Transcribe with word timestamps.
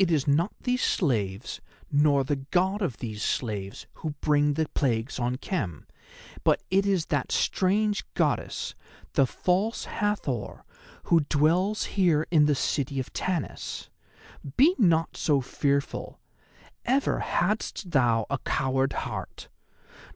It 0.00 0.10
is 0.10 0.26
not 0.26 0.52
these 0.62 0.82
slaves, 0.82 1.60
nor 1.88 2.24
the 2.24 2.34
God 2.50 2.82
of 2.82 2.96
these 2.98 3.22
slaves, 3.22 3.86
who 3.98 4.16
bring 4.20 4.54
the 4.54 4.68
plagues 4.70 5.20
on 5.20 5.36
Khem, 5.36 5.86
but 6.42 6.60
it 6.72 6.84
is 6.86 7.06
that 7.06 7.30
strange 7.30 8.04
Goddess, 8.14 8.74
the 9.12 9.28
False 9.28 9.84
Hathor, 9.84 10.64
who 11.04 11.20
dwells 11.28 11.84
here 11.94 12.26
in 12.32 12.46
the 12.46 12.56
city 12.56 12.98
of 12.98 13.12
Tanis. 13.12 13.90
Be 14.56 14.74
not 14.76 15.16
so 15.16 15.40
fearful—ever 15.40 17.20
hadst 17.20 17.92
thou 17.92 18.26
a 18.28 18.38
coward 18.38 18.92
heart. 19.06 19.50